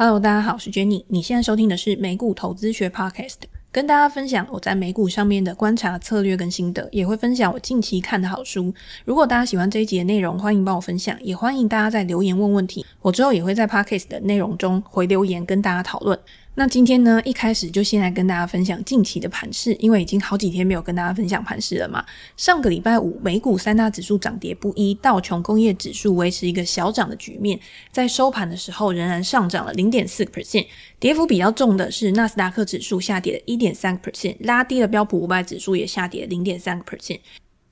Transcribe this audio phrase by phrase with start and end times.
[0.00, 1.02] Hello，大家好，我是 Jenny。
[1.08, 3.34] 你现在收听的是美股投资学 Podcast，
[3.72, 8.72] 跟大家分享我在美股上面的观察策略跟心得，也会分享我近期看的好书。
[9.04, 12.86] 如果大家喜欢这一集的内容，欢迎帮我分享，也欢迎大家在留言问问题。
[13.02, 16.16] 我之后也会在 Podcast 的内容中回留言跟大家讨论。
[16.58, 22.04] 那今天呢，一开始就先来跟大家分享近期的盘势，因为已经好几天没有跟大家分享盘势了嘛。
[22.36, 27.60] 上个礼拜五，美股三大指数涨跌不一，道琼工业指数维持一个小涨的局面，
[27.92, 30.66] 在收盘的时候仍然上涨了零点四个 percent，
[30.98, 37.20] 跌幅比较重的是纳斯达克指数下跌了一点三个 percent，拉低了标普五百指数也下跌了零点三个 percent。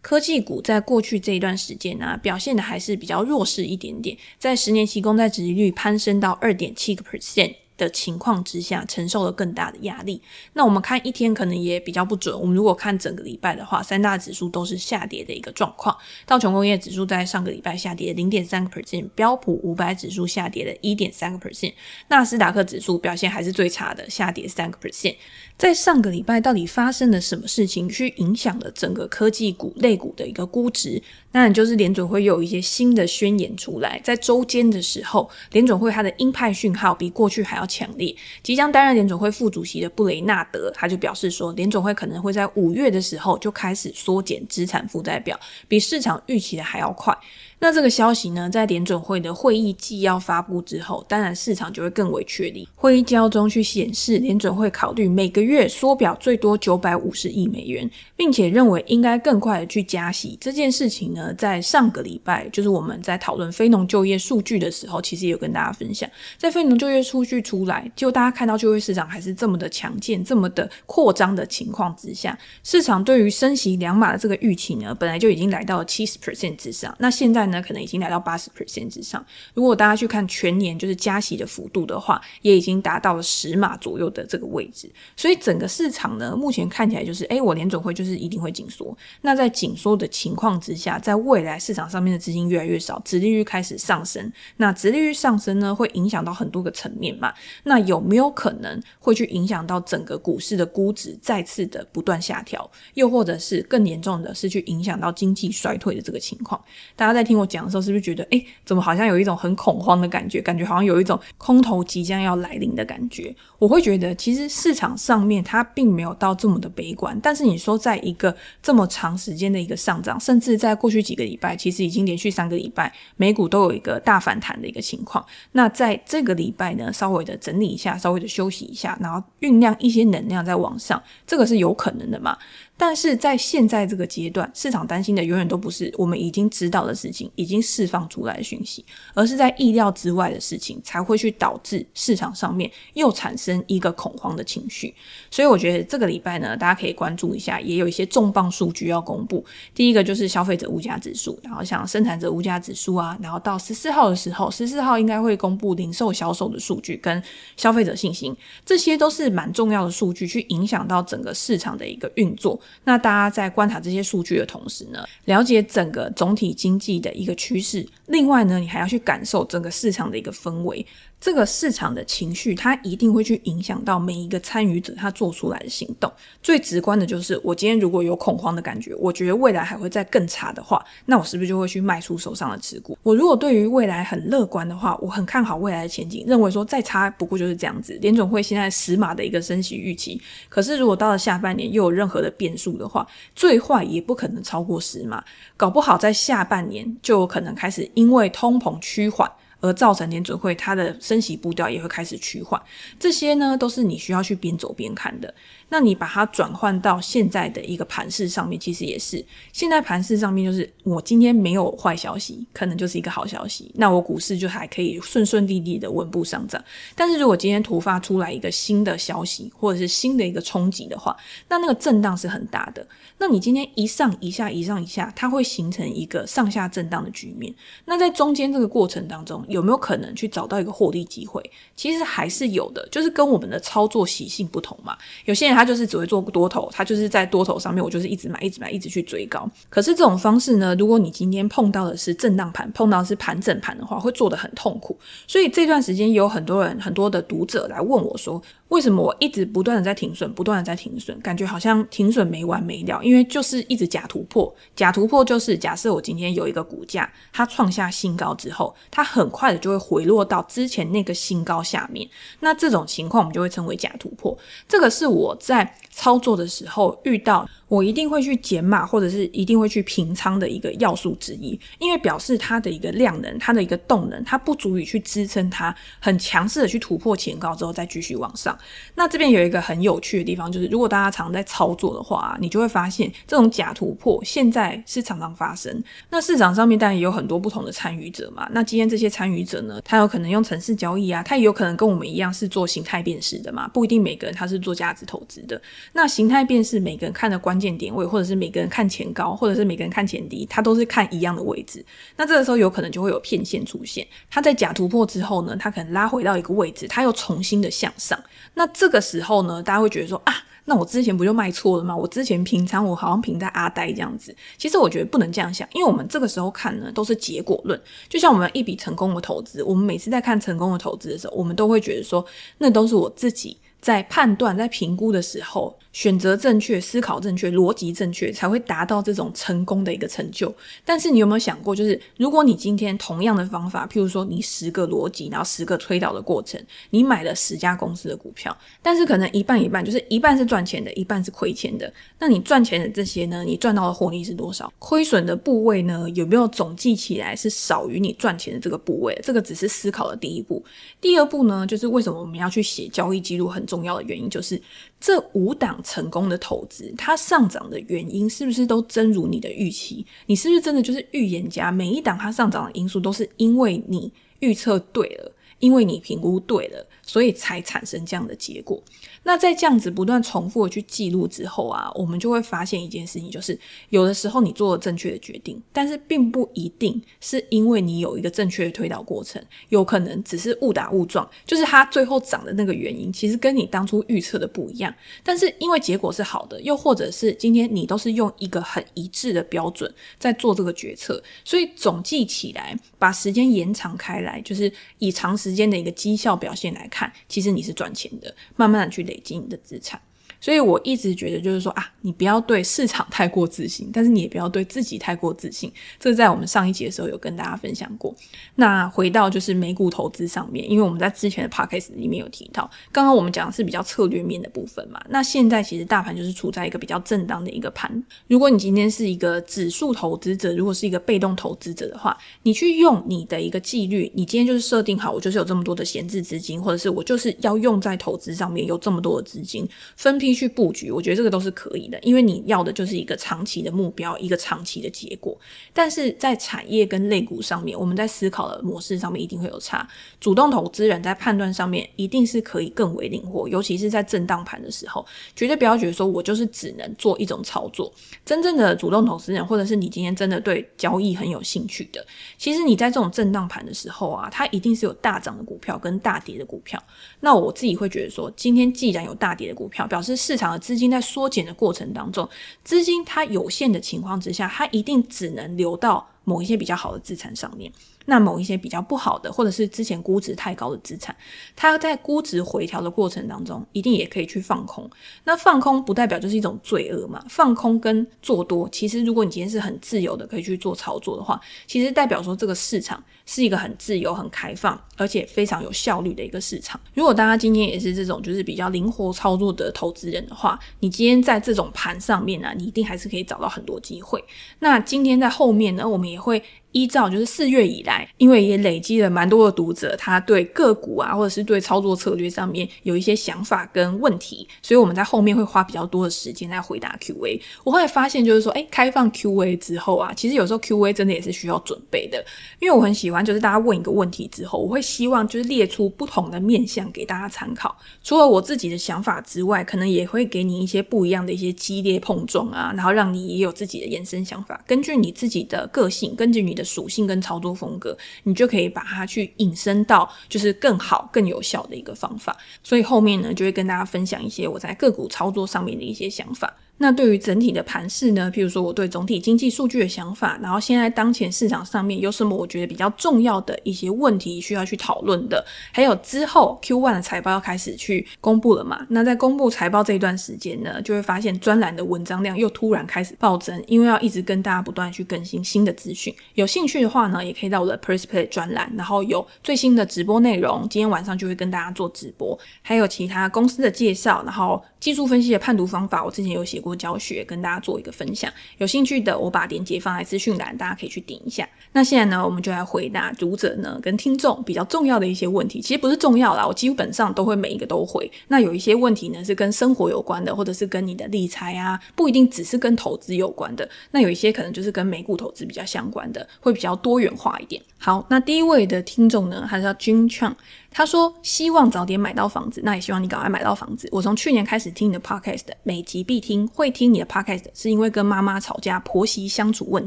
[0.01, 7.53] 科技股在过去这一段时间呢、啊，表现的还是比较弱势一点点，在十年期公债殖利率攀升到二点七个 percent。
[7.77, 10.21] 的情况之下，承受了更大的压力。
[10.55, 12.39] 那我们看一天可能也比较不准。
[12.39, 15.97] 我们如果看整个礼拜的话，三大指数都是下跌的一个状况。
[16.25, 21.75] 道琼工业指数在上个礼拜下跌零点三个 percent，标普五百指数下跌了一点三个 percent，
[22.09, 25.17] 纳斯达克指数表现还是最差的，下跌三个 percent。
[25.59, 31.03] 在上个礼拜到底发生了什么事情，去影响了整个科技股类股的一个估值？
[31.33, 33.99] 当然就是联准会有一些新的宣言出来。
[34.05, 38.15] 在周间的时候，联准会它的鹰派讯号比过去还要强烈。
[38.43, 47.17] 即将担任联总会副主席的布雷纳德，他就表示说，联总会可能会在五月的时候就开始缩减资产负债表，比市场预期的还要快。
[47.59, 52.69] 那这个消息呢，在联准会的会议纪要发布之后，当然市场就会更为确立。
[52.77, 60.37] 会议纪要中去显示，联准会考虑每个月缩表最多九百五十亿美元，并且认为应该更快的去加息。
[60.39, 76.95] 这件事情呢，在上个礼拜，就是我们在讨论非农就业数据的时候，其实有跟大家分享，在非农就业数据出来，就大家看到就业市场还是这么的强健，这么的扩张的情况之下，市场对于升息两码的这个预期呢，本来就已经来到了七十 percent 之上。
[76.99, 79.25] 那现在呢，可能已经来到八十 percent 之上。
[79.55, 84.91] 如果大家去看全年就是加息的幅度的话，也已经达到了十码左右的这个位置。
[85.17, 88.97] 所以整个市场呢，目前看起来就是，哎，我联准会就是一定会紧缩。
[89.23, 94.33] 那在紧缩的情况之下，在未来市场上面的资金越来越少，殖利率开始上升。
[94.57, 97.33] 那殖利率上升呢，会影响到很多个层面嘛。
[97.65, 102.71] 那有没有可能会去影响到整个股市的估值再次的不断下调？
[102.95, 106.63] 又或者是更严重的是去影响到经济衰退的这个情况？
[106.95, 107.87] 大家在听我讲的时候。
[107.87, 110.43] 是不是觉得，诶，怎么好像有一种很恐慌的感觉？
[110.43, 113.33] 感觉好像有一种空头即将要来临的感觉。
[113.61, 117.17] 我会觉得，其实市场上面它并没有到这么的悲观。
[117.23, 125.25] 但是你说，在一个这么长时间的一个上涨，甚至在过去几个礼拜，其实已经连续三个礼拜美股都有一个大反弹的一个情况。
[125.53, 132.37] 那在这个礼拜呢，稍微的整理一下，稍微的休息一下，然后酝酿一些能量在往上，这个是有可能的嘛？
[132.79, 138.85] 但是在现在这个阶段，市场担心的永远都不是我们已经知道的事情，已经释放出来的讯息，
[139.15, 144.95] 而是在意料之外的事情才会去导致市场上面又产生一个恐慌的情绪。
[145.31, 149.43] 所以我觉得这个礼拜呢，大家可以关注一下，也有一些重磅数据要公布。
[149.75, 157.23] 第一个就是消费者物价指数，然后像生产者物价指数啊，然后到十四号的时候，十四号应该会公布零售销售的数据跟
[157.57, 162.61] 消费者信心，这些都是蛮重要的数据，去影响到整个市场的一个运作。
[162.85, 167.87] 那大家在观察这些数据的同时呢，了解整个总体经济的一个趋势。
[168.07, 170.87] 另外呢，你还要去感受整个市场的一个氛围。
[171.19, 176.13] 这个市场的情绪，它一定会去影响到每一个参与者他做出来的行动。
[176.43, 182.97] 最直观的就是，我今天如果有恐慌的感觉，我觉得未来还会再更差的话，那我是不是就会去卖出手上的持股？
[183.03, 187.95] 我如果对于未来很乐观的话，我很看好未来的前景，认为说再差不过就是这样子。
[188.03, 193.05] 联总会现在十码的一个升息预期，可是如果到了下半年又有任何的变数的话，
[193.35, 195.25] 最坏也不可能超过十码，
[195.57, 199.29] 搞不好在下半年就有可能开始因为通膨趋缓。
[199.61, 202.61] 而造成联准会它的升息步调也会开始趋缓，
[202.99, 205.33] 这些呢都是你需要去边走边看的。
[205.69, 216.63] 那你把它转换到现在的一个盘势上面，其实也是现在盘势上面就是我今天没有坏消息，可能就是一个好消息，那我股市就还可以顺顺利利的稳步上涨。
[216.95, 221.17] 但是如果今天突发出来一个新的消息或者是新的一个冲击的话，
[221.49, 222.87] 那那个震荡是很大的。
[223.19, 227.53] 那你今天一上一下一上一下，它会形成一个上下震荡的局面。
[227.87, 231.43] 那在中间这个过程当中，有没有可能去找到一个获利机会？
[231.75, 234.97] 其实还是有的，就是跟我们的操作习性不同嘛。
[235.25, 239.51] 有些人他就是只会做多头，他就是在多头上面，我就是一直买，一直买，一直去追高。
[239.71, 244.95] 可是这种方式呢，如果你今天碰到的是震荡盘，碰到是盘整盘的话，会做的很痛苦。
[245.27, 253.01] 所以这段时间有很多人，很多的读者来问我说，为什么我一直不断的在停损，不断的在停损，感觉好像停损没完没了？
[253.03, 262.09] 因为就是一直假突破，假突破就是假设我今天有一个股价，它创下新高之后，它很快的就会回落到之前那个新高下面。
[262.41, 264.37] 那这种情况我们就会称为假突破。
[264.69, 278.57] 这个是我在操作的时候遇到，我一定会去减码或者是一定会去平仓的一个要素之一，因为表示它的一个量能，它的一个动能，它不足以去支撑它很强势的去突破前高之后再继续往上。
[278.95, 285.83] 那这边有一个很有趣的地方，就是如果大家常在操作的话，你就会发现这种假突破现在是常常发生。
[286.11, 288.49] 那市场上面当然也有很多不同的参与者嘛。
[288.53, 295.61] 那今天这些参与者呢，他有可能用程式交易啊，他也有可能跟我们一样是做形态辨识的嘛，不一定每个人他是做价值投资的。
[295.93, 301.83] 那形态辨识，每个人看的观关键点位，或者是每个人看前高，或者是每个人看前低，他都是看一样的位置。
[302.15, 304.07] 那这个时候有可能就会有骗线出现。
[304.29, 308.23] 它在假突破之后呢，它可能拉回到一个位置，它又重新的向上。
[308.53, 310.35] 那这个时候呢，大家会觉得说啊，
[310.67, 311.97] 那我之前不就卖错了吗？
[311.97, 314.37] 我之前平仓，我好像平在阿呆这样子。
[314.59, 317.81] 其实我觉得不能这样想，因为我们这个时候看呢，都是结果论。
[318.07, 322.23] 就像我们一笔成功的投资，我们每次在看成功的投资的时候，我们都会觉得说，
[322.59, 325.75] 那都是我自己在判断、在评估的时候。
[325.97, 330.55] 选择正确，思考正确，逻辑正确，才会达到这种成功的一个成就。
[330.85, 341.91] 但是你有没有想过，就是如果你今天同样的方法，譬如说你十个逻辑，然后十个推导的过程，你买了十家公司的股票，但是可能一半一半，就是一半是赚钱的，一半是亏钱的。
[342.19, 343.43] 那你赚钱的这些呢？
[343.43, 344.71] 你赚到的获利是多少？
[344.79, 346.07] 亏损的部位呢？
[346.11, 349.19] 有没有总计起来是少于你赚钱的这个部位？
[349.23, 350.63] 这个只是思考的第一步。
[351.01, 353.49] 第二步呢，就是为什么我们要去写交易记录？
[353.49, 354.61] 很重要的原因就是
[355.01, 355.83] 这五档。
[355.87, 360.05] 成功的投资，它上涨的原因是不是都真如你的预期？
[360.27, 361.71] 你是不是真的就是预言家？
[361.71, 368.83] 每一档它上涨的因素都是因为你预测对了，因为你评估对了，所以才产生这样的结果。
[369.27, 373.59] 那在这样子不断重复的去记录之后啊，我们就会发现一件事情，就是
[373.89, 384.95] 有的时候你做了正确的决定，但是并不一定是因为你有一个正确的推导过程，有可能只是误打误撞，就是它最后涨的那个原因，其实跟你当初预测的不一样。
[385.25, 399.16] 但是因为结果是好的，又或者是今天你都是用一个很一致的标准在做这个决策，所以总计起来，把时间延长开来，就是以长时间的一个绩效表现来看，其实你是赚钱的，慢慢的去累。
[399.17, 400.01] 累积你的资产。
[400.41, 405.73] 所以我一直觉得，就是说啊，你不要对市场太过自信，但是你也不要对自己太过自信。
[405.99, 408.15] 这在我们上一集的时候有跟大家分享过。
[408.55, 415.03] 那回到就是美股投资上面，因为我们在之前的 podcast 里面有提到，刚刚我们讲的是比较策略面的部分嘛。
[415.09, 418.05] 那现在其实大盘就是处在一个比较震荡的一个盘。
[418.29, 435.37] 如果你今天是一个指数投资者，如果是一个被动投资者的话，你去用你的一个纪律，你今天就是设定好，我就是有这么多的闲置资金，或者是我就是要用在投资上面，有这么多的资金分批去布局，我觉得这个都是可以的，因为你要的就是一个长期的目标，一个长期的结果。
[435.73, 439.89] 但是在产业跟类股上面，我们在思考的模式上面一定会有差。
[440.21, 447.93] 主动投资人在判断上面一定是可以更为灵活，尤其是在震荡盘的时候，绝对不要觉得说我就是只能做一种操作。
[448.25, 452.05] 真正的主动投资人，或者是你今天真的对交易很有兴趣的，
[452.39, 456.83] 其实你在这种震荡盘的时候啊，它一定是有大涨的股票跟大跌的股票。
[457.21, 462.29] 那我自己会觉得说，今天既然有大跌的股票，表示市场的资金在缩减的过程当中，
[462.65, 467.71] 资金它有限的情况之下，它一定只能流到某一些比较好的资产上面。
[468.07, 471.15] 那某一些比较不好的，或者是之前估值太高的资产，
[471.55, 474.89] 它在估值回调的过程当中，一定也可以去放空。
[475.25, 477.25] 那放空不代表就是一种罪恶嘛？
[477.29, 486.81] 放空跟做多，其实如果你今天是很自由的，可以去做操作的话，其实代表说这个市场是一个很自由、很开放，而且非常有效率的一个市场。
[486.95, 494.23] 如果大家今天也是这种就是比较灵活操作的投资人的话，你今天在这种盘上面呢、你一定还是可以找到很多机会。
[494.61, 496.43] 那今天在后面呢，我们也会。
[496.77, 507.41] 依照就是四月以来，因为也累积了蛮多的读者，他对个股啊，或者是对操作策略上面有一些想法跟问题，所以我们在后面会花比较多的时间来回答 Q&A。
[507.65, 512.23] 我后来发现，就是说，哎，开放 Q&A 之后啊，其实有时候 Q&A 真的也是需要准备的，
[512.61, 517.75] 因为我很喜欢，就是大家问一个问题之后，我会希望就是列出不同的面向给大家参考。
[518.03, 526.66] 除了我自己的想法之外，可能也会给你一些不一样的一些激烈碰撞啊，然后让你也有自己的延伸想法，根据你自己的个性，根据你的。
[526.67, 532.37] 属性跟操作风格，你就可以把它去引申到就是更好、更有效的一个方法。
[532.63, 536.53] 所以后面呢，就会跟大家分享一些我在个股操作上面的一些想法。
[536.79, 545.43] 那对于整体的盘势呢，譬如说我对总体经济数据的想法，然后现在当前市场上面有什么我觉得比较重要的一些问题需要去讨论的，
[545.73, 548.87] 还有之后 Q1 的财报要开始去公布了嘛？
[548.91, 556.15] 那在公布财报这一段时间呢，就会发现专栏的文章量又突然开始暴增，因为要一直跟大家不断去更新新的资讯。
[556.35, 566.66] 有兴趣的话呢，也可以到我的 PressPlay 专栏，然后有最新的直播内容，今天晚上就会跟大家做直播，还有其他公司的介绍，然后技术分析的判读方法，我之前有写过。
[566.75, 571.49] 教学跟大家做一个分享，有兴趣的我把链接放在资讯栏，大家可以去点一下。
[571.73, 575.61] 那现在呢，我们就来回答读者呢跟听众比较重要的一些问题。
[575.61, 578.11] 其实不是重要啦，我基本上都会每一个都回。
[578.29, 583.69] 那有一些问题呢是跟生活有关的，或者是跟你的理财啊，不一定只是跟投资有关的。
[583.91, 587.61] 那有一些可能就是跟美股投资比较相关的，会比较多元化一点。
[587.79, 590.35] 好，那第一位的听众呢，他叫 Jun Chang。
[590.71, 593.89] 他说：“希望早点买到房子，那也希望你赶快买到房子。
[593.91, 596.47] 我从去年开始听你的 podcast，每集必听。
[596.49, 599.87] 会听你的 podcast 是因为跟妈妈吵架，婆媳相处问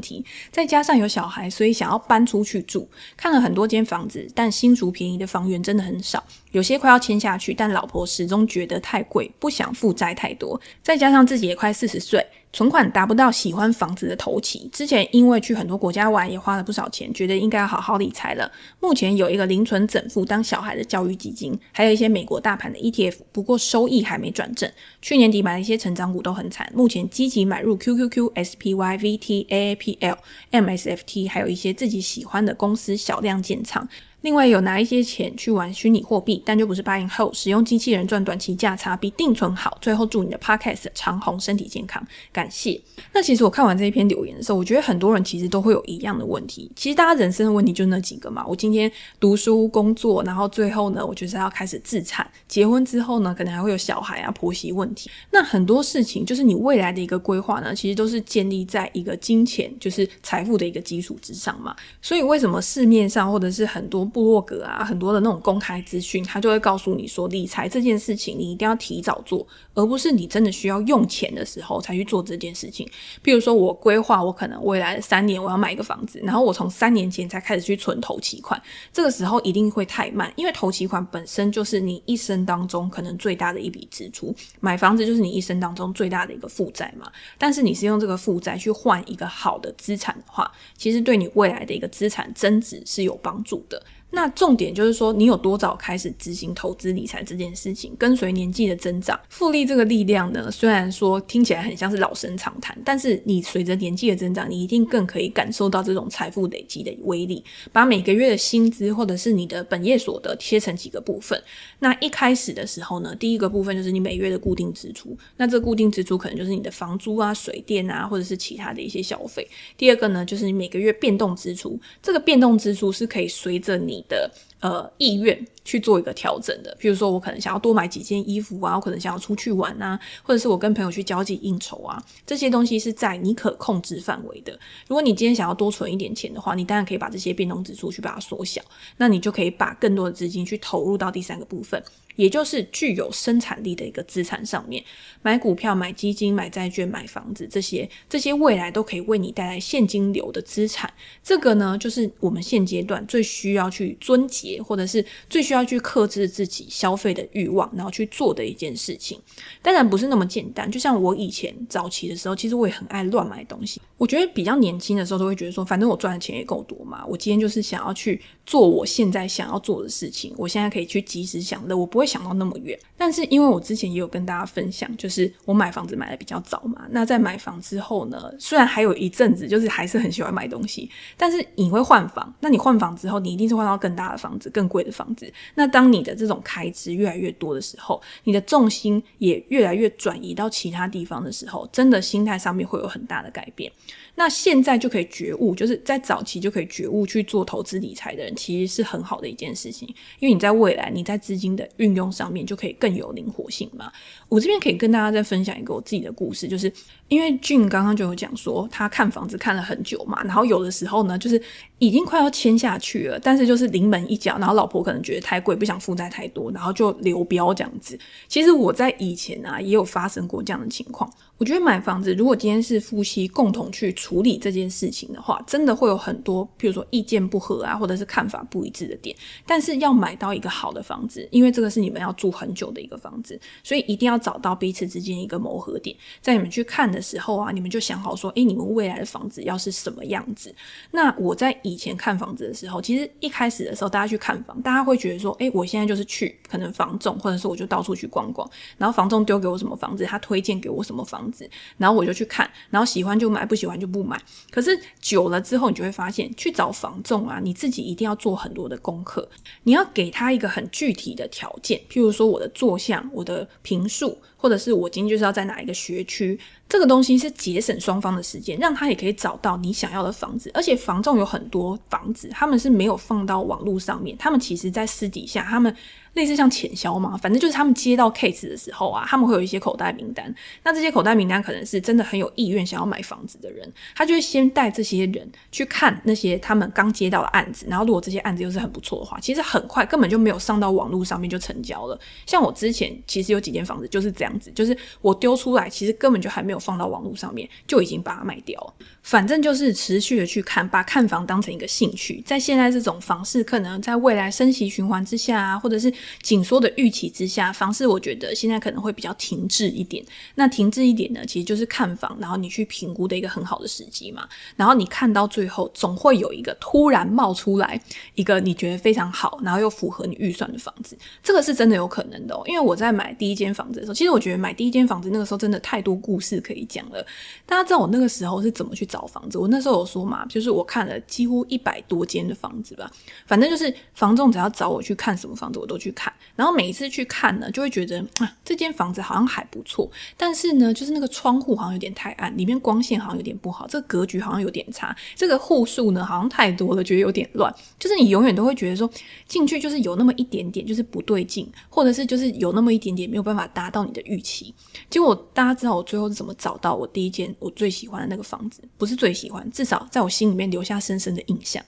[0.00, 2.88] 题，再加上有小孩，所以想要搬出去住。
[3.16, 10.60] 看了很多间房子，但新竹便宜的房源真的很少，有些快要签下去，但老婆始终觉得太贵，不想负债太多。
[10.82, 18.50] 再加上自己也快四十岁。”存款达不到喜欢房子的头期，之前因为去很多国家玩也花了不少钱，觉得应该要好好理财了。
[18.80, 24.68] 目前有一个零存整付当小孩的教育基金，还有一些美国大盘的 ETF，不过收益还没转正。
[25.00, 30.16] 去年底买了一些成长股都很惨，目前积极买入 QQQ、SPY、VT、AAPL、
[30.50, 33.88] MSFT，还有一些自己喜欢的公司小量建仓。
[34.22, 39.78] 另外有拿一些钱去玩虚拟货币，但就不是 buy and hold，使用机器人赚短期价差比定存好。
[39.80, 42.80] 最后祝你的 podcast 长红，身体健康，感谢。
[43.12, 46.70] 那其实我看完这一篇留言的时候，我觉得很多人其实都会有一样的问题。
[46.76, 48.44] 其实大家人生的问题就那几个嘛。
[48.46, 52.28] 我今天读书工作，然后最后呢，我就是要开始自产。
[52.46, 55.10] 结婚之后呢，可能还会有小孩啊、婆媳问题。
[55.30, 61.74] 那很多事情就是你未来的一个规划呢，其实都是建立在一个金钱，就是财富的一个基础之上嘛。
[62.02, 72.86] 所以为什么市面上或者是很多部落格啊，很多的那种公开资讯，他就会告诉你说，理财这件事情你一定要提早做，而不是你真的需要用钱的时候才去做这件事情。
[73.24, 78.60] 譬如说，我规划我可能未来的三年我要买一个房子，然后我从三年前才开始去存头期款，
[78.92, 87.10] 这个时候一定会太慢，因为头期款本身就是你一生当中可能最大的一笔支出，买房子就是你一生当中最大的一个负债嘛。
[87.38, 93.82] 但是你是用这个负债去换一个好的资产的话，其实对你未来的一个资产增值是有帮助的。
[94.10, 107.42] 那重点就是说，你有多早开始执行投资理财这件事情，跟随年纪的增长，复利这个力量呢，虽然说听起来很像是老生常谈，但是你随着年纪的增长，你一定更可以感受到这种财富累积的威力。
[107.72, 111.40] 把每个月的薪资或者是你的本业所得切成几个部分。
[111.78, 119.46] 那一开始的时候呢，第一个部分就是你每月的固定支出，那这固定支出可能就是你的房租啊、水电啊，或者是其他的一些消费。
[119.76, 124.30] 第二个呢，就是你每个月变动支出，这个变动支出是可以随着你的
[124.60, 125.46] 呃意愿。
[125.64, 134.52] 去做一个调整的，比如说我可能想要多买几件衣服啊，我可能想要出去玩啊，或者是我跟朋友去交际应酬啊，这些东西是在你可控制范围的。
[134.88, 138.60] 如果你今天想要多存一点钱的话，你当然可以把这些变动指数去把它缩小，
[138.96, 141.82] 那你就可以把更多的资金去投入到第三个部分。
[142.16, 144.84] 也就是具有生产力的一个资产上面，
[145.22, 150.92] 买股票、买基金、买债券、买房子，这些这些未来都可以为你带来现金流的资产。
[151.22, 159.18] 这个呢，就是我们现阶段最需要去撙节，或者是最需要去克制自己消费的欲望，然后去做的一件事情。
[159.62, 160.70] 当然不是那么简单。
[160.70, 163.80] 就像我以前早期的时候，其实我也很爱乱买东西。
[163.96, 170.34] 我觉得比较年轻的时候，都会觉得说，反正我赚的钱也够多嘛，我今天就是想要去做我现在想要做的事情。
[170.36, 172.10] 我现在可以去及时享乐，我不会。
[172.10, 176.84] 想到那么远，但是因为我之前也有跟大家分享，就是我买房子买的比较早嘛。
[176.90, 182.34] 那在买房之后呢，虽然还有一阵子，就是还是很喜欢买东西，但是你会换房。
[182.40, 185.32] 那你换房之后，你一定是换到更大的房子、更贵的房子。
[185.54, 193.70] 那当你的这种开支越来越多的时候，你的重心也越来越转移到其他地方的时候，真的心态上面会有很大的改变。
[194.14, 199.88] 那现在就可以觉悟，就是在早期就可以觉悟去做投资理财的人，其实是很好的一件事情。
[200.18, 203.90] 因为你在未来，你在资金的运用上面就可以更有灵活性嘛。
[204.28, 206.72] 我这边可以跟大家再分享一个我自己的故事，就是
[207.08, 211.40] 因为俊刚刚就有讲说，他看房子看了很久嘛，然后有的时候呢，就是
[211.78, 217.98] 已经快要签下去了，但是就是临门一脚，然后老婆可能觉得太贵，不想负债太多，然后就流标这样子。
[218.28, 221.10] 其实我在以前啊，也有发生过这样的情况。
[221.40, 229.16] 我觉得买房子，如果今天是夫妻共同去处理这件事情的话，真的会有很多，譬如说意见不合啊，或者是看法不一致的点。
[229.46, 235.96] 但是要买到一个好的房子，因为这个是你们要住很久的一个房子，所以一定要找到彼此之间一个磨合点。
[236.20, 240.54] 在你们去看的时候啊，你们就想好说，诶，你们未来的房子要是什么样子？
[240.90, 251.29] 那我在以前看房子的时候，其实一开始的时候，大家去看房，大家会觉得说，诶，我现在就是去可能房仲，或者是我就到处去逛逛，然后房仲丢给我什么房子，他推荐给我什么房子。
[251.76, 254.20] 然后我就去看，然后喜欢就买，不喜欢就不买。
[254.50, 259.28] 可是久了之后，你就会发现，去找房仲啊，你自己一定要做很多的功课，
[259.62, 266.38] 你要给他一个很具体的条件，譬如说我的坐向、我的评述，或者是我今天就是要在哪一个学区。
[266.70, 270.48] 这个东西是节省双方的时间，让他也可以找到你想要的房子。
[270.54, 275.74] 而且房仲有很多房子，他们是没有放到网络上面，他们其实在私底下，他们
[276.14, 280.32] 类似像潜销嘛，反正就是他们接到 case 的时候啊，他们会有一些口袋名单。
[280.62, 291.98] 那这些口袋名单可能是真的很有意愿想要买房子的人，他就会先带这些人去看那些他们刚接到的案子，然后如果这些案子又是很不错的话，其实很快根本就没有上到网络上面就成交了。
[292.26, 296.59] 像我之前其实有几间房子就是这样子，就是我丢出来，其实根本就还没有。
[296.60, 298.74] 放到网络上面就已经把它卖掉了。
[299.02, 302.22] 反正就是持续的去看，把看房当成一个兴趣。
[302.26, 310.04] 在现在这种房市可能在未来升息循环之下啊，或者是紧缩的预期之下，房市我觉得现在可能会比较停滞一点。
[310.34, 314.28] 那停滞一点呢，其实就是看房，然后你去评估的一个很好的时机嘛。
[314.54, 317.80] 然后你看到最后，总会有一个突然冒出来
[318.14, 320.96] 一个你觉得非常好，然后又符合你预算的房子。
[321.22, 322.42] 这个是真的有可能的哦。
[322.46, 327.04] 因为我在买第一间房子的时候，其实我觉得买第一间房子那个时候真的太多故事可以讲了。
[327.46, 329.38] 大家知道我那个时候是怎么去找房子？
[329.38, 332.90] 我那时候有说嘛，就是我看了几乎一百多间的房子吧，
[333.26, 336.12] 反正就是房仲只要找我去看什么房子，我都去看。
[336.34, 347.54] 然后每一次去看呢，就会觉得啊，这间房子好像还不错，但是呢，就是那个窗户好像有点太暗，里面光线好像有点不好，这个格局好像有点差，这个户数呢好像太多了，觉得有点乱。
[347.78, 348.90] 就是你永远都会觉得说
[349.26, 354.54] 进去就是有那么一点点就是不对劲，或者是就是有那么一点点没有办法达到你的预期。
[354.88, 358.62] 结果大家知道我最后是怎么找到我第一间我最喜欢的那个房子？
[358.78, 361.62] 不是最喜欢，至少在我心里面留下深深的印象。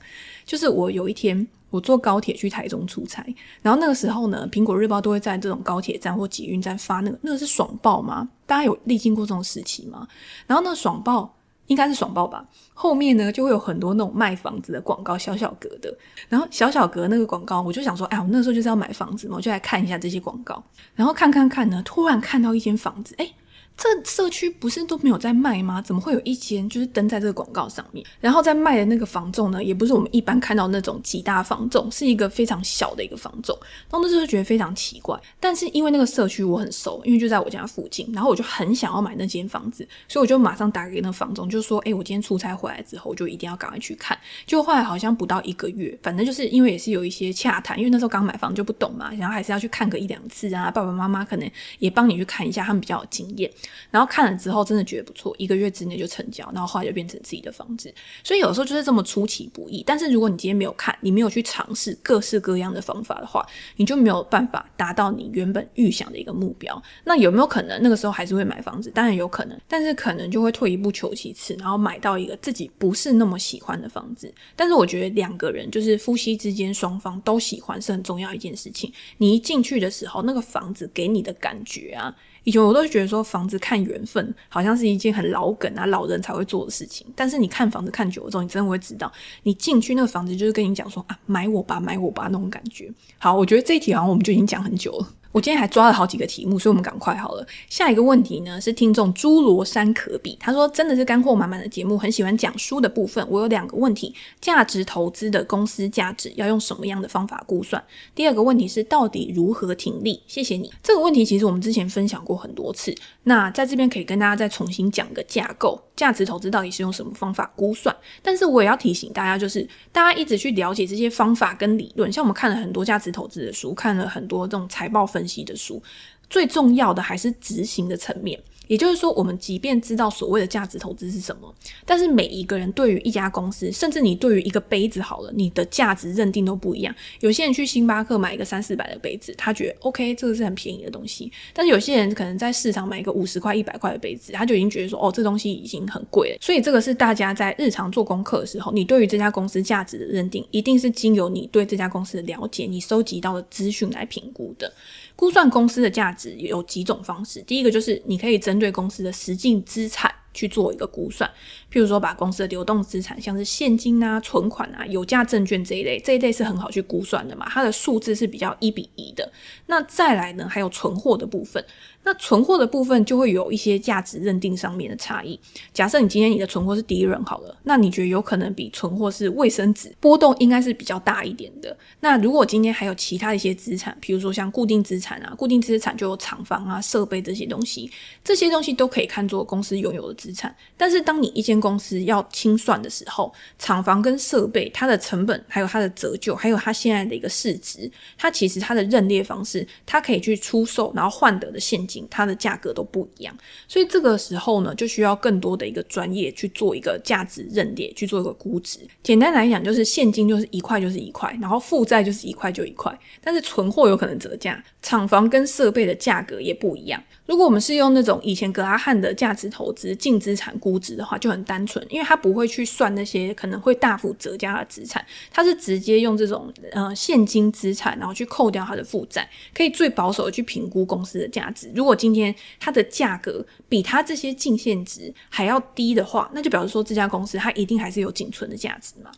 [0.47, 3.23] 就是我有一天我坐高铁去台中出差，
[3.61, 8.27] 然后那个时候呢，苹果日报都会在这种高铁站或捷运站发那个那个是爽报吗？
[8.47, 10.09] 大家有历经过这种时期吗？
[10.47, 11.33] 然后那个爽报
[11.67, 15.95] 应该是爽报吧，后面呢就会有很多那种卖房子的广告，小小格的。
[16.31, 20.63] 然后小小格那个广告，我就想说，哎，我那时候就是要买房子嘛，我就来看一下这些广告。
[20.95, 23.31] 然后看看看呢，突然看到一间房子，哎。
[23.77, 25.83] 这社区不是都没有在卖吗？
[25.83, 28.05] 怎么会有一间就是登在这个广告上面？
[28.21, 33.59] 然后在卖的那个房仲呢，也不是我们一般看到那种几大房仲，是一个非常小的一个房仲。
[33.89, 35.21] 当时就觉得非常奇怪。
[35.41, 50.71] 但是因为那个社区我很熟，因为就在我家附近，然后我就很想要买那间房子，所以我就马上打给那个房仲，就说：“哎，我今天出差回来之后，我就一定要赶快去看。”就后来好像不到一个月，反正就是因为也是有一些洽谈，因为那时候刚买房就不懂嘛，然后还是要去看个一两次啊。
[50.71, 53.51] 爸爸妈妈可能也帮你去看一下，他们比较有经验。
[53.91, 57.93] 然后看了之后，真的觉得不错，一个月之内就成交，然后后来就变成自己的房子。
[58.23, 59.83] 所以有时候就是这么出其不意。
[59.87, 63.47] 但是如果你今天没有看，你没有去尝试各式各样的方法的话，
[63.77, 66.81] 你就没有办法达到你原本预想的一个目标。
[67.05, 68.91] 那有没有可能那个时候还是会买房子？
[68.91, 74.33] 当然有可能，但是可能就会退一步求其次，然后买到一个自己不是那么喜欢的房子。
[74.57, 78.93] 但是我觉得两个人就是夫妻之间双方都喜欢是很重要一件事情。
[79.19, 82.15] 你一进去的时候，那个房子给你的感觉啊。
[82.45, 87.07] 以前我都觉得说房子看缘分，好像是一件很老梗啊，老人才会做的事情。
[87.15, 89.11] 但是你看房子看久了之后，你真的会知道，
[89.45, 92.93] 你进去那个房子就是跟你讲说啊，买我吧，买我吧那种感觉。
[93.19, 95.09] 好，我觉得这一题好像我们就已经讲很久了。
[95.33, 97.47] 我今天还抓了好几个题目，所以我们赶快好了。
[97.69, 103.27] 下一个问题呢是听众朱罗山可比，他说真的是干货满满的节目，很喜欢讲书的部分。
[103.31, 107.83] 我有两个问题：价值投资的公司价值要用什么样的方法估算？
[108.15, 110.23] 第二个问题是到底如何停利？
[110.27, 110.71] 谢谢你。
[110.83, 115.81] 这个问题其实我们之前分享过很多次，那在这边可以跟大家再重新讲个架构。
[115.95, 117.95] 价值投资到底是用什么方法估算？
[118.23, 125.81] 但是我也要提醒大家，就是大家一直去了解这些方法跟理论，像我们看了很多价值投资的书，看了很多这种财报分分析的书，
[126.29, 128.37] 最重要的还是执行的层面。
[128.69, 131.53] 也就是说，我们即便知道所谓的价值投资是什么，
[131.85, 136.95] 但是每一个人对于一家公司，甚至你对于一个杯子好了，你的价值认定都不一样。
[137.21, 141.31] 有些人去星巴克买一个三四百的杯子，他觉得 OK，这个是很便宜的东西。
[141.53, 146.39] 但是有些人可能在市场买一个五十块、一百块的杯子，他就已经觉得说，哦，这东西已经很贵了。
[146.41, 154.73] 所以这个是大家在日常做功课的时候，你对于这家公司价值的认定，一定是经由你对这家公司的了解，你收集到的资讯来评估的。
[155.15, 160.13] 估算公司的价值有几种方式，第一个就是你可以针对公司的实际资产。
[160.35, 161.31] 去做一个估算，
[161.71, 169.31] 譬如说把公司的流动资产，像是现金啊、存款啊、有价证券这一类，这一类是很好去估算的嘛，它的数字是比较一比一的。
[169.67, 171.63] 那再来呢，还有存货的部分。
[172.05, 175.39] 那存货的部分就会有一些价值认定上面的差异。
[175.73, 181.77] 假设你今天你的存货是敌人好了，那你觉得有可能比存货是卫生纸，波动应该是比较大一点的。
[182.01, 187.91] 那如果今天还有其他一些资产，比如说像固定资产啊，固定资产就有厂房啊、设备这些东西，
[188.25, 190.55] 这些东西都可以看作公司拥有的资产。
[190.77, 197.89] 但是当你一间公司要清算的时候，厂房跟设备它的成本，还有它的折旧，还有它现在的一个市值，
[198.19, 201.92] 它其实它的认列方式，它可以去出售然后换得的现金。
[202.11, 208.79] 它的价格都不一样，所以这个时候呢，就需要更多的一个专业去做一个价值认列，去做一个估值。
[209.03, 217.03] 简单来讲，就是现金就是一块就是一块，然后负债就是一块就一块，但是存货有可能折价，厂房跟设备的价格也不一样。
[217.25, 231.71] 如果我们是用那种以前格拉汉的价值投资净资产估值的话，就很单纯，因为它不会去算那些可能会大幅折价的资产，它是直接用这种呃现金资产，然后去扣掉它的负债，可以最保守的去评估公司的价值。
[231.75, 239.11] 如果今天它的价格比它这些净现值还要低的话，那就表示说这家公司它一定还是有仅存的价值嘛。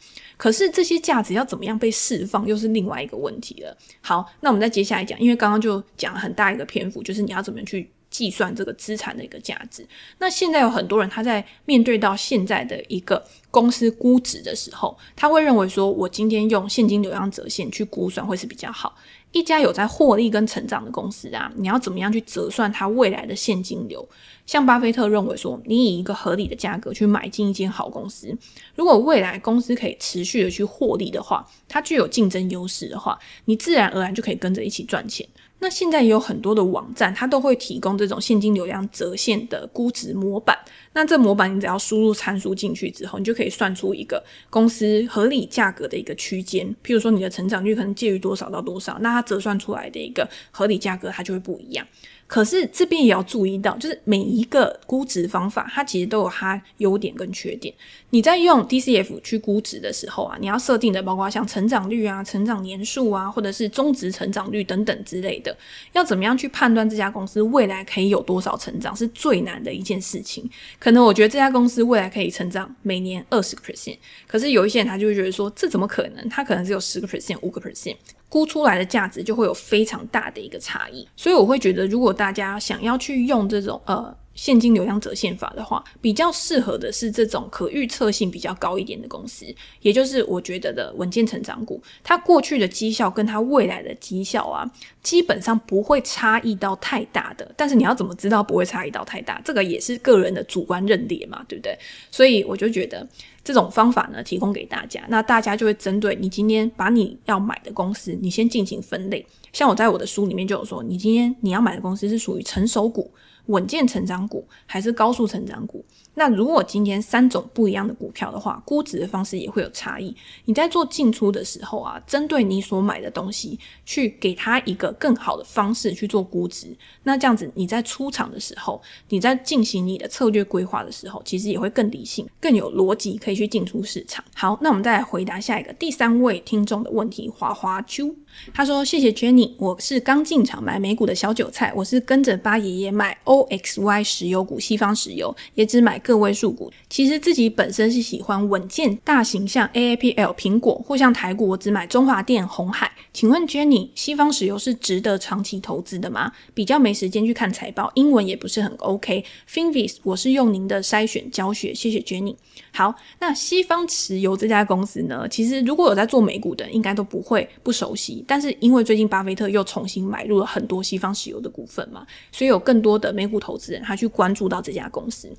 [0.45, 3.75] 可是这些价值要怎么样被释放，又是另外一个问题了。
[4.03, 9.87] 好，那我们再接下来讲，因为刚刚就讲了很大一个篇幅，就是你要怎么去计算这个资产的一个价值。
[10.19, 18.95] 那现在有很多人他在面对到现在的一个公司估值的时候，他会认为说，我今天用现金流量折现去估算会是比较好。
[19.35, 24.09] 一家有在获利跟成长的公司啊，你要怎么样去折算它未来的现金流？
[24.47, 28.33] 像巴菲特认为说，你以一个合理的价格去买进一间好公司，
[28.77, 35.27] 如果未来公司可以持续的去获利的话，它具有竞争优势的话，你自然而然就可以跟着一起赚钱。
[35.61, 40.59] 那现在也有很多的网站，它都会提供这种现金流量折现的估值模板。
[40.93, 46.67] 那这模板你只要输入参数进去之后，你就可以算出一个公司合理价格的一个区间。
[46.85, 51.87] 譬如说你的成长率可能介于多少到多少，那它折算出来的一个合理价格它就会不一样。
[52.35, 57.73] 可是这边也要注意到，就是每一个估值方法，它其实都有它优点跟缺点。
[58.11, 65.57] 你在用 DCF 去估值的时候啊，你要设定的包括像成长率啊、成长年数啊，或者是终值成长率等等之类的，
[65.93, 70.51] 要怎么样去判断这家公司未来可以有多少成长，是最难的一件事情。
[70.81, 76.29] 可能我觉得这家公司未来可以成长每年二十个 percent，可是有一些人他就会觉得说，这怎么可能？
[76.29, 77.95] 他可能只有十个 percent、五个 percent。
[78.35, 89.47] 估出来的价值就会有非常大的一个差异，所以我会觉得，如果大家想要去用这种呃现金流量折现法的话，比较适合的是这种可预测性比较高一点的公司，
[89.81, 91.83] 也就是我觉得的稳健成长股。
[92.03, 94.69] 它过去的绩效跟它未来的绩效啊，
[95.03, 97.51] 基本上不会差异到太大的。
[97.57, 99.41] 但是你要怎么知道不会差异到太大？
[99.45, 101.79] 这个也是个人的主观认定嘛，对不对？
[102.11, 103.07] 所以我就觉得。
[103.47, 109.23] 这种方法呢，提供给大家，那大家就会针对你今天把你要买的公司，你先进行分类。
[109.53, 113.11] 像我在我的书里面就有说，你今天你要买的公司是属于成熟股、
[113.47, 115.85] 稳健成长股还是高速成长股？
[116.15, 120.15] 那如果今天三种不一样的股票的话，估值的方式也会有差异。
[120.45, 126.69] 你在做进出的时候啊，针对你所买的东西，去给它一个更好的方式去做估值。
[127.03, 134.25] 那这样子你在出场的时候，你在进行你的策略规划的时候，其实也会更理性、更有逻辑，可以去进出市场。
[134.35, 138.15] 好，那我们再来回答下一个第三位听众的问题，花花秋。
[138.53, 146.73] 他说：“谢谢 Jenny，我是刚进场买美股的小韭菜，我是跟着巴爷爷买 OXY 石油股，西方石油，也只买个位数股。
[146.89, 152.91] 其实自己本身是喜欢稳健大型，像 AAPL 苹果，或像台股，我只买中华电、红海。
[153.13, 156.31] 请问 Jenny，西方石油是值得长期投资的吗？
[156.53, 159.25] 比较没时间去看财报，英文也不是很 OK。
[159.49, 162.37] Finviz，我是用您的筛选教学，谢谢 Jenny。
[162.73, 175.33] 好，那西方石油这家公司呢，其实如果有在做美股的，应该都不会不熟悉。”但是因为最近巴菲特又重新买入了很多西方石油的股份嘛，所以有更多的美股投资人他去关注到这家公司。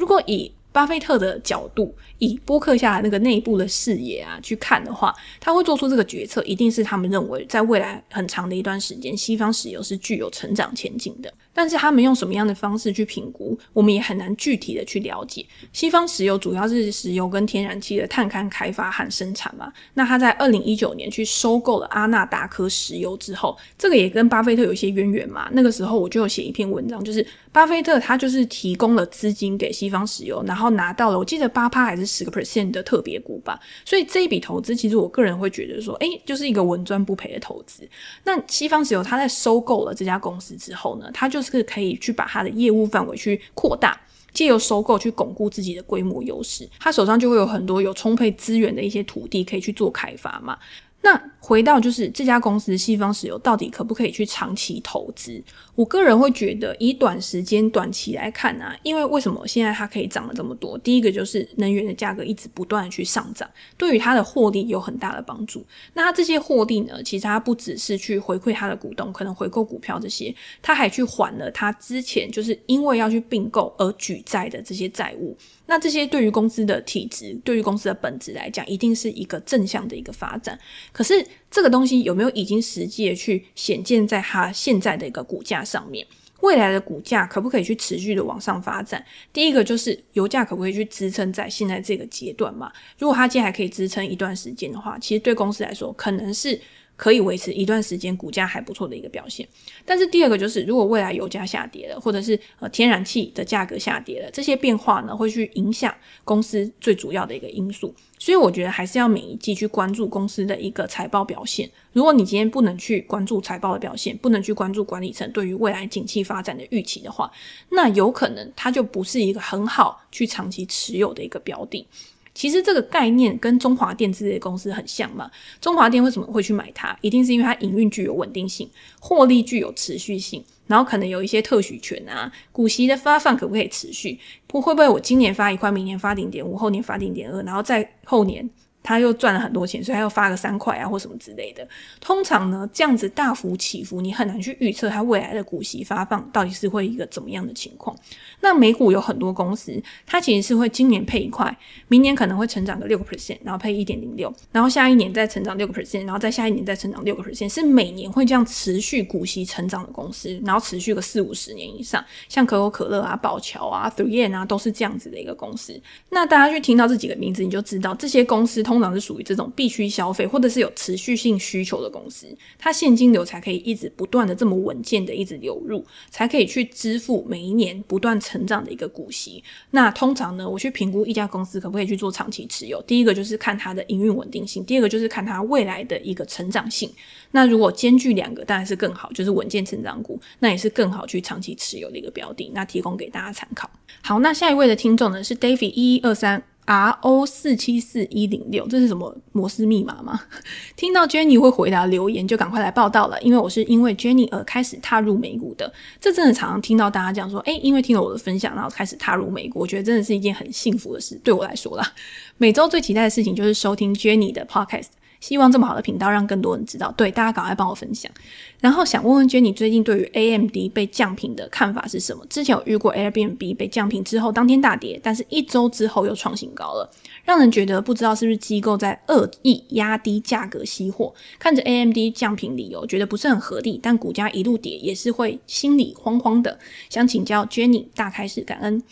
[0.00, 11.30] 如果以巴菲特的角度，以波克夏那个内部的视野啊去看的话，他会做出这个决策，一定是他们认为在未来很长的一段时间，西方石油是具有成长前景的。
[11.60, 15.44] 但是他们用什么样的方式去评估，我们也很难具体的去了解。
[15.74, 19.70] 西方石油主要是石油跟天然气的探勘开发和生产嘛。
[19.92, 25.50] 那他在二零一九年去收购了阿纳达科石油之后，这个也跟巴菲特有一些渊源嘛。
[25.52, 33.60] 那个时候我就有写一篇文章，就是巴菲特他就是提供了资金给西方石油，然后拿到了我记得八趴还是十个 percent 的特别股吧。
[33.84, 37.86] 所以这一笔投资，其实我个人会觉得说，哎，就是一个稳赚不赔的投资。
[38.24, 44.00] 那西方石油他在收购了这家公司之后呢，他就是是可以去把它的业务范围去扩大，
[44.32, 46.68] 借由收购去巩固自己的规模优势。
[46.78, 50.58] 他手上就会有很多有充沛资源的一些土地可以去做开发嘛。
[51.02, 55.42] 那回到就是这家公司西方石油到底可不可以去长期投资？
[55.74, 60.76] 我个人会觉得，以短时间短期来看呢、啊，因为为什么现在它可以涨了这么多？
[60.76, 65.64] 第一个就是能源的价格一直不断的去上涨，对于它的获利有很大的帮助。
[65.94, 75.34] 那它这些获利呢，其实它不只是去回馈它的股东，可能回购股票这些，它还去还了它之前就是因为要去并购而举债的这些债务。
[75.70, 80.58] 那这些对于公司的体质，对于公司的本质来讲，一定是一个正向的一个发展。
[80.90, 86.04] 可是这个东西有没有已经实际的去显现在它现在的一个股价上面？
[86.40, 89.04] 未来的股价可不可以去持续的往上发展？
[89.32, 92.72] 第一个就是油价可不可以去支撑在现在这个阶段嘛？
[92.98, 96.60] 如果它今天还可以支撑一段时间的话，其实对公司来说可能是。
[97.00, 99.48] 可以维持一段时间股价还不错的一个表现，
[99.86, 105.94] 但是第二个就是，如果未来油价下跌了，或者是呃天然气的价格下跌了，这些变化呢会去影响
[106.26, 107.94] 公司最主要的一个因素。
[108.18, 111.70] 所以我觉得还是要每一季去关注公司的一个财报表现。
[111.94, 117.32] 如果你今天不能去关注财报的表现，不能去关注管理层对于未来景气发展的预期的话，
[117.70, 121.86] 那有可能它就不是一个很好去长期持有的一个标的。
[122.34, 125.30] 其实这个概念跟中华电这类公司很像嘛。
[125.60, 126.96] 中华电为什么会去买它？
[127.00, 128.68] 一定是因为它营运具有稳定性，
[129.00, 134.18] 获利具有持续性，然后可能有一些特许权啊，股息的发放可不可以持续？
[134.46, 138.48] 不会不会我今年发一块，明年发零点五，后年发零点二，然后再后年。
[138.82, 141.68] 他又赚了很多钱，所以他又发个三块啊，或什么之类的。
[142.00, 147.94] 通常呢，这样子大幅起伏，你很难去预测它未来的股息发放到底是会一个怎么样的情况。
[148.40, 151.54] 那美股有很多公司，它其实是会今年配一块，
[151.88, 162.04] 明年可能会成长个六个 percent，然后配一点零六，然后下一年再成长六个 percent，然后再下一年再成长六个 percent，是每年会这样持续股息成长的公司，然后持续个四五十年以上。
[162.28, 165.78] 像可口可乐啊、宝桥啊、Three N 啊，都是这样子的一个公司。
[166.08, 168.60] 那大家去听到这几个名字，你就知道这些公司。
[168.62, 172.26] 通常是属于这种必须消费或者是有持续性需求的公司，
[172.58, 179.42] 它现金流才可以一直不断的这么稳健的一直流入，才可以去支付每一年不断成长的一个股息。
[179.72, 186.88] 那通常呢，我去评估一家公司可不可以去做长期持有，第一个就是看它的营运稳定性，第二个就是看它未来的一个成长性。
[187.32, 192.50] 那如果兼具两个，当然是更好，就是稳健成长股，那也是更好去长期持有的一个标的。
[192.54, 193.68] 那提供给大家参考。
[194.02, 196.42] 好，那下一位的听众呢是 David 一一二三。
[196.66, 200.20] R O 四七四一零六，这是什么摩斯密码吗？
[200.76, 205.72] 听到 Jenny 会回答留言，就赶快来报道了，因为我是因为 Jenny 而开始踏入美股的。
[206.00, 211.92] 这真的常常听到大家讲说，诶，因为听了我的分享，然后开始踏入美股，我觉得真的是一件很幸福的事，对我来说啦。
[212.38, 214.88] 每周最期待的事情就是收听 Jenny 的 Podcast。
[215.20, 218.10] 希望这么好的频道让更多人知道，对，大家赶快帮我分享。
[218.58, 222.24] 然后想问问 Jenny 最近对于 AMD 被降评的看法是什么？
[222.28, 226.90] 之前有遇过 Airbnb 被降评之后当天大跌，但是一周之后又创新高了，
[227.24, 231.14] 让人觉得不知道是不是机构在恶意压低价格吸货。
[231.38, 236.58] 看着 AMD 降评理由，觉得不是很合理，但股价一路跌也是会心里慌慌的。
[236.88, 238.82] 想请教 Jenny，大开市感恩。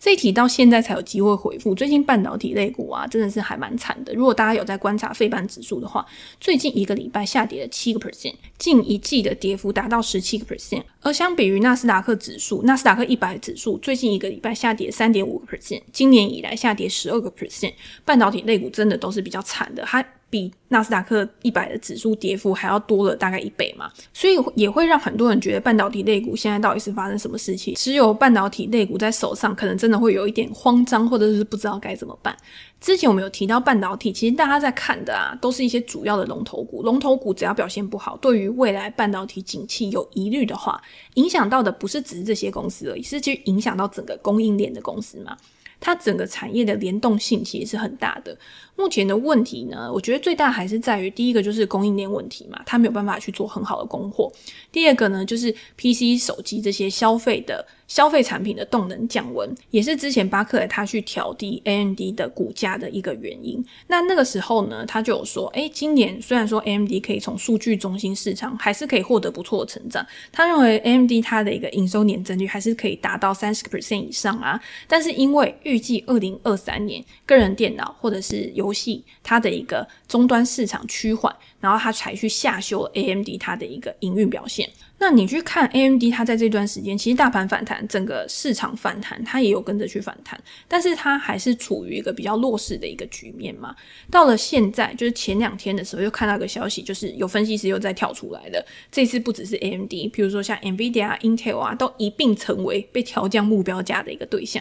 [0.00, 1.74] 这一题到现在才有机会回复。
[1.74, 4.14] 最近半导体类股啊，真的是还蛮惨的。
[4.14, 6.06] 如果大家有在观察费半指数的话，
[6.40, 10.82] 最近一个礼拜下跌了七个 percent，近一季的跌幅达到十七个 percent。
[11.00, 17.72] 而相比于纳斯达克指数，纳斯达克一百指数最近一个礼拜下跌三点五个 percent，今年以来下跌十二个 percent。
[18.04, 20.04] 半导体类股真的都是比较惨的，它。
[20.30, 27.74] 比纳斯达克一百的指数跌幅还要多了大概一倍嘛，所以也会让很多人觉得半导体类股现在到底是发生什么事情？
[27.74, 32.36] 持有半导体类股在手上，可能真的会有一点慌张，或者是不知道该怎么办。
[32.80, 36.82] 之前我们有提到半导体，其实大家在看的啊，都是一些主要的龙头股。
[36.82, 40.80] 龙头股只要表现不好，对于未来半导体景气有疑虑的话，
[41.14, 45.36] 影响到的不是只是这些公司而已，是去影响到整个供应链的公司嘛。
[45.80, 48.36] 它整个产业的联动性其实是很大的。
[48.76, 54.32] 目前的问题呢，我觉得最大还是在于第一个就是供应链问题嘛，它没有办法去做很好的供货。
[54.70, 63.64] 第二个呢，就是 PC 手机这些消费的消费产品的动能降温，也是之前巴克莱他去调低 AMD 的股价的一个原因。
[63.88, 74.60] 那那个时候呢，他就有说，哎，今年虽然说 AMD 可以从数据中心市场还是可以获得不错的成长，他认为 AMD 它的一个营收年增率还是可以达到三十个 percent 以上啊。
[74.86, 84.68] 但是因为预计二零二三年个人电脑或者是游戏它的一个终端市场趋缓，然后他才去下修 AMD 它的一个营运表现。
[85.00, 93.74] 那你去看 AMD，它在这段时间其实大盘反弹，整个市场反弹，它也有跟着去反弹，但是它还是处于一个比较弱势的一个局面嘛。
[94.10, 98.66] 到了现在，就是前两天的时候，又看到个消息，就是有分析师又再跳出来了。
[98.90, 104.60] 这次不只是 AMD，比如说像 NVIDIA、Intel 啊，都一并成为被调降目标价的一个对象。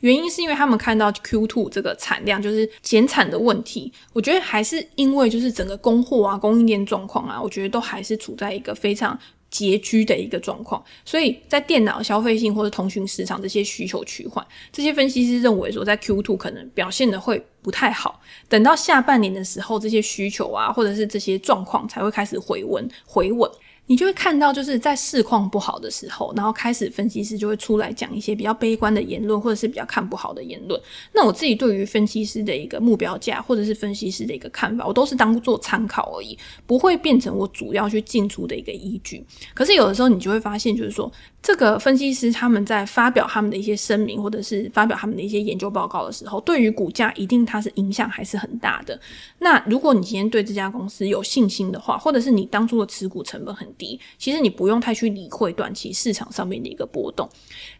[0.00, 3.90] 原因是因为他们看到 Q2 这个产量就是减产的问题。
[4.12, 9.18] 我觉得还是因为就是整个供货啊、供应链状况啊，我觉得都还是处在一个非常。
[9.50, 23.50] 拮据的一个状况，所以在电脑消费性或者通讯市场这些需求趋缓，这些分析师认为说，在 Q2 可能表现的会不太好，等到下半年的时候，这些需求啊，或者是这些状况才会开始回温回稳。
[23.88, 30.78] 你就会看到，就是在市况不好的时候，然后开始分析师就会出来讲一些比较悲观的言论，或者是比较看不好的言论。
[31.12, 39.24] 那我自己对于分析师的一个目标价，或者是分析师的一个看法，我都是当做参考而已，不会变成我主要去进出的一个依据。
[39.54, 41.10] 可是有的时候你就会发现，就是说
[41.42, 49.00] 这个分析师他们在发表他们的一些声明，或者是发表他们的一些研究报告的时候，对于股价一定它是影响还是很大的。
[49.38, 57.26] 那如果你今天对这家公司有信心的话，或者是你当初的持股成本很低，其实你不用太去理会短期市场上面的一个波动。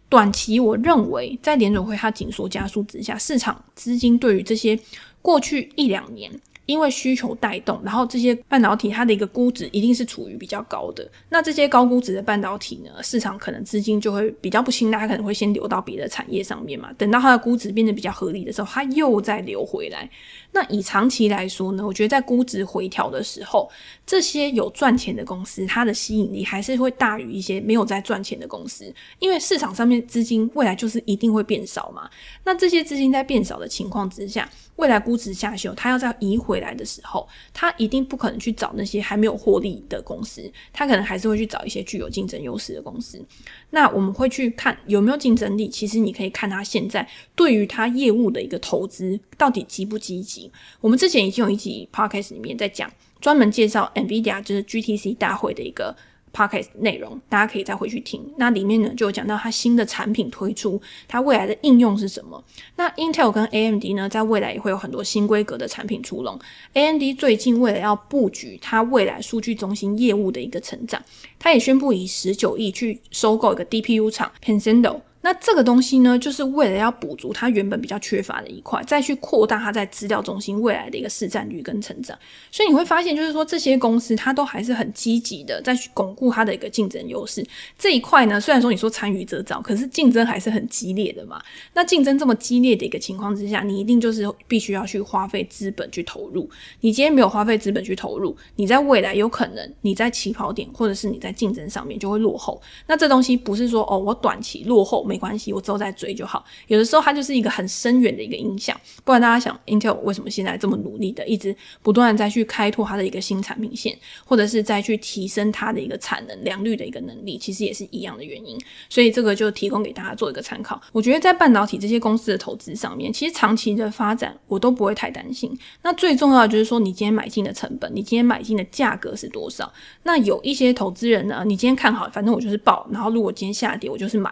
[0.09, 4.79] 短期，我认为在联总会它紧缩加速之下，市场资金对于这些
[5.21, 6.33] 过去一两年。
[6.69, 11.11] 因为需求带动，然后这些半导体它的一个估值一定是处于比较高的。
[11.31, 16.93] 那这些高估值的半导体呢，市场可能资金就会比较不青睐，可能会先流到别的产业上面嘛。
[16.99, 20.09] 等到它的估值变得比较合理的时候，它又再流回来。
[20.53, 23.71] 那以长期来说呢，我觉得在估值回调的时候，
[24.05, 32.11] 这些有赚钱的公司，它的吸引力还是会大于一些没有在赚钱的公司，因为市场上面资金未来就是一定会变少嘛。
[32.45, 43.25] 那这些资金在变少的情况之下，未来估值下修，它要再移回来的时候，他一定不可能去找那些还没有获利的公司，他可能还是会去找一些具有竞争优势的公司。
[43.71, 50.51] 那我们会去看有没有竞争力，其实你可以看他现在对于他业务的一个投资到底积不积极。
[50.81, 52.91] 我们之前已经有一集 podcast 里面在讲，
[53.21, 55.97] 专门介绍 NVIDIA 就是 GTC 大会的一个。
[56.39, 58.25] Podcast 内容，大家可以再回去听。
[58.37, 62.43] 那里面呢，就有讲到它新的产品推出，它未来的应用是什么？
[62.77, 66.39] 那 Intel 跟 AMD 呢，在未来也会有很多新规格的产品出笼。
[66.75, 71.03] AMD 最近为了要布局它未来数据中心业务的一个成长，
[71.41, 75.01] 它也宣布以十九亿去收购一个 DPU 厂 Pensando。
[75.21, 82.17] 那这个东西呢，就是为了要补足它原本比较缺乏的一块，再去扩大它在资料中心未来的一个市占率跟成长。
[82.53, 87.45] 所以你会发现，就是说这些公司它都还是很积极的在去巩固它的一个竞争优势。
[87.77, 91.43] 这一块呢，虽然说你说参与者早，可是竞争还是很激烈的嘛。
[91.75, 96.49] 那竞争这么激烈的一个情况之下，你一定就是必须要去花费资本去投入。
[96.81, 102.63] 你今天没有花费资本去投入，你在未来有可能你在起跑点或者是你在竞争上面就会落后。
[102.87, 105.08] 那这东西不是说哦，我短期落后。
[105.09, 106.45] 没关系，我之后再追就好。
[106.67, 108.79] 有的时候它就是一个很深远的一个影响。
[109.05, 118.59] 不然大家想，Intel 为什么现在这么努力的，一直不断的再去开拓它的一个新产品线，或者是再去提升它的一个产能、良率的一个能力，其实也是一样的原因。
[118.91, 120.81] 所以这个就提供给大家做一个参考。
[120.93, 125.57] 我觉得在半导体这些公司的投资上面，其实长期的发展我都不会太担心。
[125.83, 129.73] 那最重要的就是说，你今天买进的成本，你今天买进的价格是多少？
[130.03, 134.29] 那有一些投资人呢，你今天看好，反正我就是报，然后如果今天下跌，我就是买。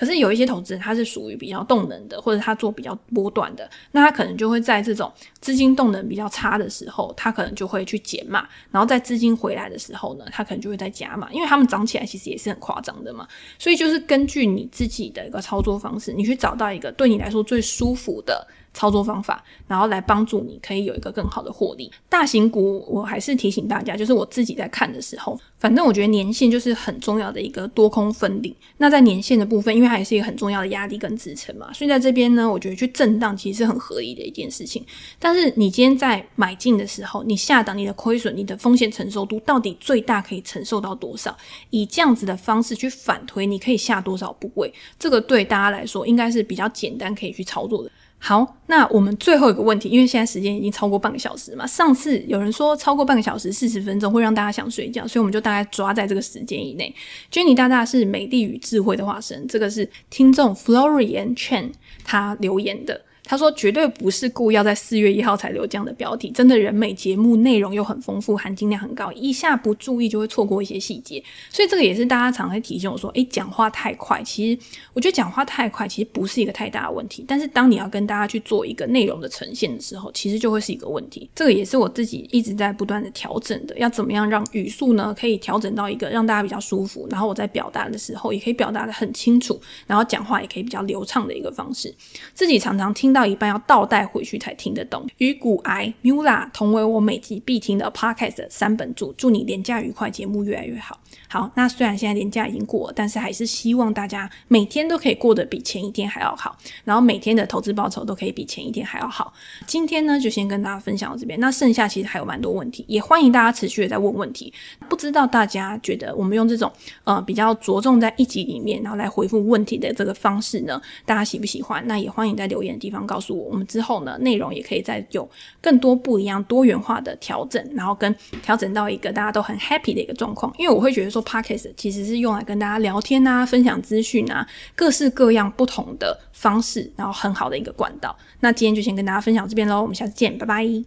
[0.00, 13.28] 可是有一些投资人，他是属于比较动能的，或者他做比较波段的，那他可能就会在这种资金动能比较差的时候，他可能就会去减码，然后在资金回来的时候呢，他可能就会再加码，因为他们涨起来其实也是很夸张的嘛。
[13.58, 18.46] 所以就是根据你自己的一个操作方式，你去找到一个对你来说最舒服的。
[18.72, 21.90] 操作方法，然后来帮助你可以有一个更好的获利。
[22.08, 28.56] 大型股，我还是提醒大家，就是我自己在看的时候，反正我觉得年线就是很重要的一个多空分离。
[28.78, 34.84] 那在年线的部分，因为它也是一个很重要的压力跟支撑嘛，所以在这边呢，我觉得去震荡其实是很合理的一件事情。
[35.18, 41.36] 但是你今天在买进的时候，你下档你的亏损、你的风险承受度到底最大可以承受到多少？
[41.70, 44.72] 以这样子的方式去反推，你可以下多少部位？
[44.98, 47.90] 这个对大家来说应该是比较简单可以去操作的。
[48.22, 56.94] 好，那我们最后一个问题，因为现在时间已经超过半个小时嘛，上次有人说超过半个小时四十分钟会让大家想睡觉，所以我们就大概抓在这个时间以内。
[57.32, 61.72] Jenny 大大是美丽与智慧的化身，这个是听众 Florian Chen
[62.04, 63.00] 他留言的。
[63.30, 71.22] 他说：“绝对不是故意要在四月一号才留这样的标题，真的人美节目内容又很丰富，含金量很高，一下不注意就会错过一些细节。
[71.48, 74.20] 所以这个也是大家常会提醒我说：诶，讲话太快。
[74.24, 74.60] 其实
[74.92, 81.30] 我觉得讲话太快其实不是一个太大的问题，但是当你要跟大家去做一个内容的呈现的时候，其实就会是一个问题。
[81.32, 91.94] 这个也是我自己一直在不断的调整的，要怎么样让语速呢可以调整到一个让大家比较舒服，然后我在表达的时候也可以表达的很清楚，然后讲话也可以比较流畅的一个方式。
[92.34, 95.06] 自己常常听到到一半要倒带。”回去才听得懂。
[95.18, 100.98] 与骨癌 Mula 同为我每集必听的 Podcast 三本著，祝你廉价愉快，节目越来越好。
[101.28, 109.32] 好，那虽然现在连假已经过了，但是还是希望大家每天都可以过得比前一天还要好，然后每天的投资报酬都可以比前一天还要好。
[109.64, 111.38] 今天呢，就先跟大家分享到这边。
[111.38, 114.52] 那剩下其实还有蛮多问题，也欢迎大家持续的在问问题。
[114.88, 116.70] 不知道大家觉得我们用这种
[117.04, 121.86] 呃比较着重在一集里面，然后来回复问题的这个方式呢，大家喜不喜欢？
[121.86, 123.44] 那也欢迎在留言的地方告诉我。
[123.44, 125.26] 我们之后呢，内容也可以再有
[125.62, 130.52] 更多不一样、多元化的调整，然后跟调整到一个大家都很 happy 的一个状况。
[130.58, 131.20] 因为我会觉得说。
[131.30, 134.44] Podcast 其实是用来跟大家聊天啊、分享资讯啊，
[134.74, 138.16] 各式各样不同的方式，然后很好的一个管道。
[138.40, 140.82] 那今天就先跟大家分享这边喽，我们下次见，拜拜。